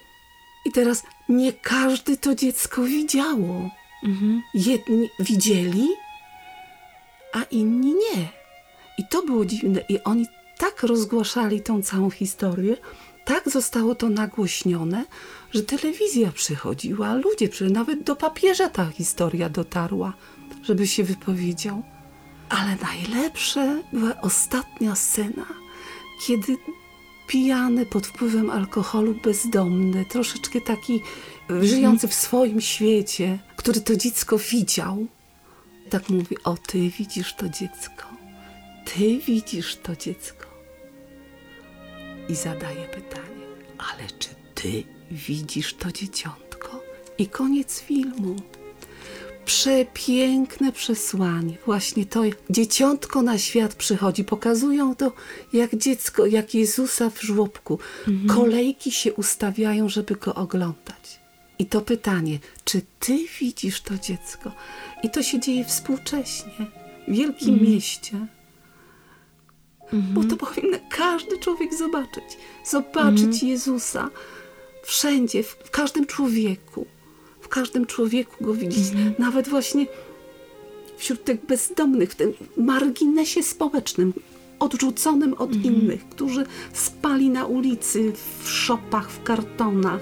I 0.66 0.72
teraz 0.72 1.02
nie 1.28 1.52
każdy 1.52 2.16
to 2.16 2.34
dziecko 2.34 2.82
widziało. 2.82 3.70
Jedni 4.54 5.10
widzieli, 5.20 5.88
a 7.32 7.42
inni 7.42 7.94
nie. 7.94 8.28
I 8.98 9.02
to 9.10 9.22
było 9.22 9.44
dziwne. 9.44 9.80
I 9.88 10.04
oni 10.04 10.26
tak 10.58 10.82
rozgłaszali 10.82 11.60
tą 11.60 11.82
całą 11.82 12.10
historię, 12.10 12.76
tak 13.24 13.50
zostało 13.50 13.94
to 13.94 14.08
nagłośnione, 14.08 15.04
że 15.54 15.62
telewizja 15.62 16.32
przychodziła, 16.32 17.14
ludzie 17.14 17.48
przychodzili, 17.48 17.78
nawet 17.78 18.02
do 18.02 18.16
papieża 18.16 18.68
ta 18.68 18.90
historia 18.90 19.48
dotarła, 19.48 20.12
żeby 20.62 20.86
się 20.86 21.04
wypowiedział. 21.04 21.82
Ale 22.50 22.76
najlepsze 22.76 23.82
była 23.92 24.20
ostatnia 24.20 24.94
scena, 24.94 25.46
kiedy 26.26 26.56
pijany 27.26 27.86
pod 27.86 28.06
wpływem 28.06 28.50
alkoholu, 28.50 29.14
bezdomny, 29.14 30.04
troszeczkę 30.04 30.60
taki 30.60 31.02
e, 31.50 31.64
żyjący 31.64 32.08
w 32.08 32.14
swoim 32.14 32.60
świecie, 32.60 33.38
który 33.56 33.80
to 33.80 33.96
dziecko 33.96 34.38
widział, 34.38 35.06
tak 35.90 36.10
mówi: 36.10 36.36
O, 36.44 36.56
ty 36.56 36.90
widzisz 36.90 37.34
to 37.34 37.48
dziecko, 37.48 38.04
ty 38.84 39.18
widzisz 39.18 39.76
to 39.76 39.96
dziecko. 39.96 40.46
I 42.28 42.34
zadaje 42.34 42.88
pytanie: 42.88 43.46
Ale 43.78 44.08
czy 44.18 44.28
ty 44.54 44.84
widzisz 45.10 45.74
to 45.74 45.92
dzieciątko? 45.92 46.80
I 47.18 47.26
koniec 47.26 47.80
filmu. 47.80 48.36
Przepiękne 49.50 50.72
przesłanie. 50.72 51.56
Właśnie 51.66 52.06
to 52.06 52.22
dzieciątko 52.50 53.22
na 53.22 53.38
świat 53.38 53.74
przychodzi. 53.74 54.24
Pokazują 54.24 54.94
to 54.96 55.12
jak 55.52 55.76
dziecko, 55.76 56.26
jak 56.26 56.54
Jezusa 56.54 57.10
w 57.10 57.22
żłobku. 57.22 57.78
Kolejki 58.28 58.92
się 58.92 59.12
ustawiają, 59.12 59.88
żeby 59.88 60.14
go 60.14 60.34
oglądać. 60.34 61.20
I 61.58 61.66
to 61.66 61.80
pytanie, 61.80 62.38
czy 62.64 62.82
ty 63.00 63.18
widzisz 63.40 63.80
to 63.80 63.98
dziecko? 63.98 64.52
I 65.02 65.10
to 65.10 65.22
się 65.22 65.40
dzieje 65.40 65.64
współcześnie, 65.64 66.66
w 67.08 67.12
wielkim 67.12 67.62
mieście. 67.62 68.26
Bo 69.92 70.24
to 70.24 70.36
powinien 70.36 70.80
każdy 70.90 71.38
człowiek 71.38 71.74
zobaczyć. 71.74 72.24
Zobaczyć 72.64 73.42
Jezusa 73.42 74.10
wszędzie, 74.82 75.42
w 75.42 75.70
każdym 75.70 76.06
człowieku. 76.06 76.86
W 77.50 77.52
każdym 77.52 77.86
człowieku 77.86 78.44
go 78.44 78.54
widzieć. 78.54 78.84
Nawet 79.18 79.48
właśnie 79.48 79.86
wśród 80.96 81.24
tych 81.24 81.46
bezdomnych, 81.46 82.10
w 82.10 82.14
tym 82.14 82.32
marginesie 82.56 83.42
społecznym, 83.42 84.12
odrzuconym 84.58 85.34
od 85.34 85.54
innych, 85.54 86.08
którzy 86.08 86.46
spali 86.72 87.30
na 87.30 87.46
ulicy, 87.46 88.12
w 88.42 88.48
szopach, 88.48 89.10
w 89.10 89.22
kartonach. 89.22 90.00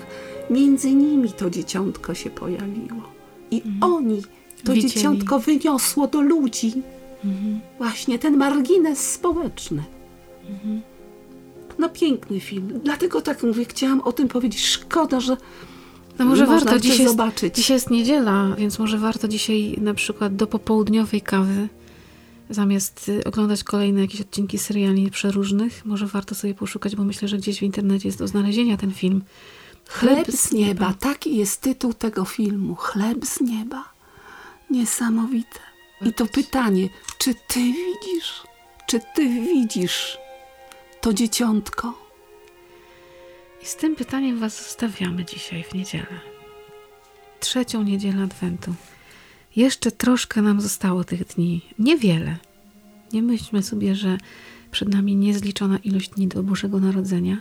Między 0.51 0.93
nimi 0.93 1.33
to 1.33 1.51
dzieciątko 1.51 2.15
się 2.15 2.31
pojawiło. 2.31 3.03
I 3.51 3.63
oni 3.81 4.23
to 4.65 4.73
Widzieli. 4.73 4.95
dzieciątko 4.95 5.39
wyniosło 5.39 6.07
do 6.07 6.21
ludzi. 6.21 6.73
Właśnie 7.79 8.19
ten 8.19 8.37
margines 8.37 9.11
społeczny. 9.11 9.85
No 11.79 11.89
piękny 11.89 12.41
film. 12.41 12.81
Dlatego 12.85 13.21
tak 13.21 13.43
mówię, 13.43 13.65
chciałam 13.65 14.01
o 14.01 14.13
tym 14.13 14.29
powiedzieć. 14.29 14.67
Szkoda, 14.67 15.21
że 15.21 15.37
No 16.19 16.25
może 16.25 16.47
warto, 16.47 16.71
to 16.71 16.79
dzisiaj 16.79 16.99
jest, 16.99 17.11
zobaczyć. 17.11 17.55
dzisiaj 17.55 17.77
jest 17.77 17.91
niedziela, 17.91 18.55
więc 18.59 18.79
może 18.79 18.99
warto 18.99 19.29
dzisiaj 19.29 19.75
na 19.81 19.95
przykład 19.95 20.37
do 20.37 20.47
popołudniowej 20.47 21.21
kawy, 21.21 21.69
zamiast 22.51 23.09
y, 23.09 23.25
oglądać 23.25 23.65
kolejne 23.65 24.01
jakieś 24.01 24.21
odcinki 24.21 24.59
seriali 24.59 25.11
przeróżnych, 25.11 25.87
może 25.87 26.07
warto 26.07 26.35
sobie 26.35 26.55
poszukać, 26.55 26.97
bo 26.97 27.05
myślę, 27.05 27.29
że 27.29 27.37
gdzieś 27.37 27.59
w 27.59 27.63
internecie 27.63 28.09
jest 28.09 28.19
do 28.19 28.29
znalezienia 28.29 28.77
ten 28.77 28.93
film. 28.93 29.23
Chleb 29.89 30.31
z 30.31 30.53
nieba. 30.53 30.95
Taki 31.01 31.37
jest 31.37 31.61
tytuł 31.61 31.95
tego 31.95 32.25
filmu. 32.25 32.75
Chleb 32.75 33.27
z 33.27 33.41
nieba. 33.41 33.85
Niesamowite. 34.71 35.61
I 36.07 36.13
to 36.13 36.27
pytanie, 36.27 36.89
czy 37.19 37.35
ty 37.35 37.61
widzisz? 37.61 38.43
Czy 38.87 39.01
ty 39.15 39.29
widzisz 39.29 40.19
to 41.01 41.13
dzieciątko? 41.13 42.08
Z 43.69 43.77
tym 43.77 43.97
pytaniem 43.97 44.39
Was 44.39 44.65
zostawiamy 44.65 45.25
dzisiaj 45.25 45.65
w 45.65 45.75
niedzielę. 45.75 46.21
Trzecią 47.41 47.83
niedzielę 47.83 48.23
Adwentu. 48.23 48.75
Jeszcze 49.57 49.91
troszkę 49.91 50.43
nam 50.43 50.61
zostało 50.61 51.05
tych 51.05 51.25
dni. 51.25 51.61
Niewiele. 51.79 52.37
Nie 53.13 53.23
myślmy 53.23 53.63
sobie, 53.63 53.95
że 53.95 54.19
przed 54.71 54.89
nami 54.89 55.17
niezliczona 55.17 55.79
ilość 55.79 56.11
dni 56.11 56.29
do 56.29 56.43
Bożego 56.43 56.81
Narodzenia. 56.81 57.41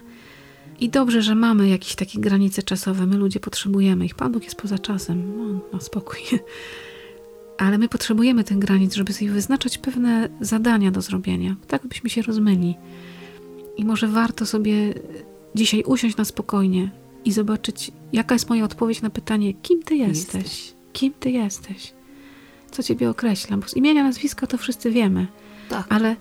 I 0.80 0.90
dobrze, 0.90 1.22
że 1.22 1.36
mamy 1.36 1.70
jakieś 1.70 1.96
takie 1.96 2.20
granice 2.20 2.64
czasowe. 2.64 3.06
My 3.06 3.18
ludzie 3.18 3.40
potrzebujemy 3.40 4.06
ich. 4.06 4.16
Pan 4.16 4.32
Bóg 4.32 4.44
jest 4.44 4.62
poza 4.62 4.80
czasem. 4.80 5.42
On 5.42 5.60
ma 5.74 5.80
spokój. 5.80 6.20
Ale 7.58 7.78
my 7.78 7.90
potrzebujemy 7.90 8.44
tych 8.44 8.60
granic, 8.60 8.96
żeby 8.96 9.14
sobie 9.14 9.32
wyznaczać 9.32 9.78
pewne 9.78 10.30
zadania 10.42 10.92
do 10.92 11.02
zrobienia. 11.02 11.56
Tak, 11.68 11.88
byśmy 11.88 12.10
się 12.10 12.22
rozmyli. 12.22 12.76
I 13.78 13.86
może 13.86 14.08
warto 14.08 14.46
sobie 14.46 14.94
dzisiaj 15.58 15.84
usiąść 15.84 16.18
na 16.18 16.26
spokojnie 16.26 16.90
i 17.26 17.32
zobaczyć, 17.32 17.92
jaka 18.14 18.36
jest 18.36 18.50
moja 18.50 18.64
odpowiedź 18.64 19.02
na 19.02 19.10
pytanie, 19.10 19.54
kim 19.54 19.84
ty 19.84 19.96
jesteś? 19.96 20.44
Jesteś. 20.44 20.74
Kim 20.94 21.14
ty 21.20 21.32
jesteś? 21.32 21.94
Co 22.72 22.84
ciebie 22.84 23.10
określa? 23.10 23.58
Bo 23.58 23.68
z 23.68 23.78
imienia, 23.78 24.04
nazwiska 24.04 24.48
to 24.48 24.58
wszyscy 24.58 24.92
wiemy, 24.92 25.28
Tak. 25.70 25.86
ale 25.90 26.16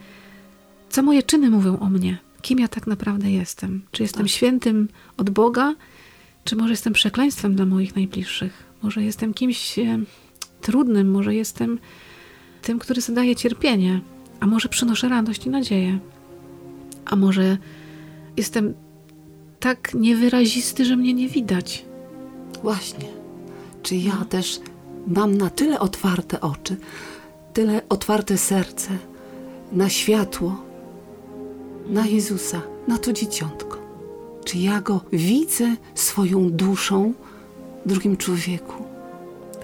co 0.89 1.03
moje 1.03 1.23
czyny 1.23 1.51
mówią 1.51 1.79
o 1.79 1.91
mnie? 1.91 2.19
Kim 2.43 2.59
ja 2.59 2.69
tak 2.69 2.87
naprawdę 2.87 3.31
jestem? 3.31 3.83
Czy 3.93 4.03
jestem 4.03 4.23
Tak. 4.23 4.31
świętym 4.31 4.89
od 5.17 5.31
Boga, 5.31 5.75
czy 6.45 6.57
może 6.57 6.73
jestem 6.73 6.93
przekleństwem 6.93 7.55
dla 7.55 7.67
moich 7.67 7.97
najbliższych? 7.97 8.65
Może 8.83 9.03
jestem 9.03 9.35
kimś 9.35 9.79
e, 9.79 9.99
trudnym, 10.61 11.11
może 11.11 11.35
jestem 11.35 11.79
tym, 12.63 12.79
który 12.79 13.01
zadaje 13.01 13.37
cierpienie, 13.37 14.01
a 14.41 14.47
może 14.47 14.69
przynoszę 14.69 15.09
radość 15.09 15.47
i 15.47 15.51
nadzieję. 15.51 15.99
A 17.05 17.17
może 17.17 17.59
jestem 18.37 18.75
tak 19.67 19.95
niewyrazisty, 19.95 20.85
że 20.85 20.97
mnie 20.97 21.15
nie 21.15 21.29
widać. 21.29 21.85
Właśnie. 22.63 23.09
Czy 23.83 23.97
ja 23.97 24.25
też 24.29 24.61
mam 25.07 25.37
na 25.39 25.51
tyle 25.51 25.81
otwarte 25.81 26.41
oczy, 26.41 26.77
tyle 27.53 27.83
otwarte 27.89 28.39
serce 28.39 28.89
na 29.73 29.89
światło, 29.89 30.57
na 31.89 32.07
Jezusa, 32.07 32.63
na 32.89 32.99
to 32.99 33.13
dzieciątko. 33.13 33.79
Czy 34.45 34.59
ja 34.59 34.81
go 34.81 35.01
widzę 35.13 35.77
swoją 35.95 36.51
duszą 36.51 37.13
w 37.87 37.89
drugim 37.89 38.17
człowieku, 38.17 38.85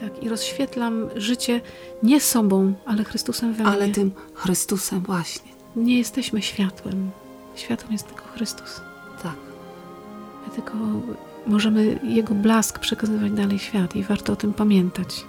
Tak, 0.00 0.22
i 0.22 0.28
rozświetlam 0.28 1.08
życie 1.16 1.60
nie 2.02 2.20
sobą, 2.20 2.74
ale 2.86 3.04
Chrystusem 3.04 3.54
we 3.54 3.62
mnie. 3.62 3.72
ale 3.72 3.88
tym 3.88 4.12
Chrystusem 4.34 5.00
właśnie. 5.00 5.52
Nie 5.76 5.98
jesteśmy 5.98 6.42
światłem. 6.42 7.10
Światłem 7.54 7.92
jest 7.92 8.06
tylko 8.08 8.24
Chrystus. 8.24 8.80
Tylko 10.54 10.72
możemy 11.46 11.98
Jego 12.02 12.34
blask 12.34 12.78
przekazywać 12.78 13.32
dalej 13.32 13.58
świat 13.58 13.96
i 13.96 14.02
warto 14.02 14.32
o 14.32 14.36
tym 14.36 14.52
pamiętać. 14.52 15.24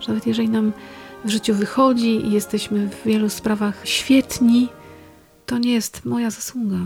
Że 0.00 0.08
nawet 0.08 0.26
jeżeli 0.26 0.48
nam 0.48 0.72
w 1.24 1.30
życiu 1.30 1.54
wychodzi 1.54 2.26
i 2.26 2.32
jesteśmy 2.32 2.88
w 2.88 3.04
wielu 3.04 3.28
sprawach 3.28 3.80
świetni, 3.84 4.68
to 5.46 5.58
nie 5.58 5.72
jest 5.72 6.04
moja 6.04 6.30
zasługa. 6.30 6.78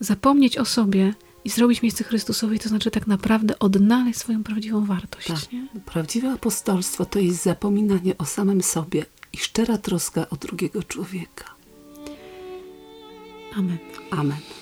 Zapomnieć 0.00 0.58
o 0.58 0.64
sobie 0.64 1.14
i 1.44 1.50
zrobić 1.50 1.82
miejsce 1.82 2.04
Chrystusowi, 2.04 2.58
to 2.58 2.68
znaczy 2.68 2.90
tak 2.90 3.06
naprawdę 3.06 3.58
odnaleźć 3.58 4.18
swoją 4.18 4.44
prawdziwą 4.44 4.84
wartość. 4.84 5.26
Tak. 5.26 5.52
Nie? 5.52 5.66
Prawdziwe 5.86 6.30
apostolstwo 6.30 7.04
to 7.04 7.18
jest 7.18 7.42
zapominanie 7.42 8.18
o 8.18 8.24
samym 8.24 8.62
sobie 8.62 9.06
i 9.32 9.38
szczera 9.38 9.78
troska 9.78 10.26
o 10.30 10.36
drugiego 10.36 10.82
człowieka. 10.82 11.44
Amen. 13.56 13.78
Amen. 14.10 14.61